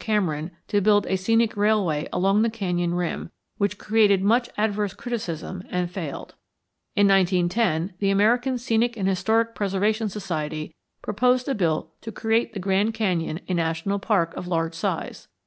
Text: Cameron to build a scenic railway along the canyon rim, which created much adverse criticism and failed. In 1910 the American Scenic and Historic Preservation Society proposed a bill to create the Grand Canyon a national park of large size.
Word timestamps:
Cameron 0.00 0.52
to 0.68 0.80
build 0.80 1.06
a 1.08 1.16
scenic 1.16 1.54
railway 1.58 2.08
along 2.10 2.40
the 2.40 2.48
canyon 2.48 2.94
rim, 2.94 3.30
which 3.58 3.76
created 3.76 4.24
much 4.24 4.48
adverse 4.56 4.94
criticism 4.94 5.62
and 5.68 5.90
failed. 5.90 6.36
In 6.96 7.06
1910 7.06 7.96
the 7.98 8.08
American 8.10 8.56
Scenic 8.56 8.96
and 8.96 9.06
Historic 9.06 9.54
Preservation 9.54 10.08
Society 10.08 10.74
proposed 11.02 11.48
a 11.50 11.54
bill 11.54 11.92
to 12.00 12.10
create 12.10 12.54
the 12.54 12.58
Grand 12.60 12.94
Canyon 12.94 13.40
a 13.46 13.52
national 13.52 13.98
park 13.98 14.34
of 14.38 14.48
large 14.48 14.72
size. 14.72 15.28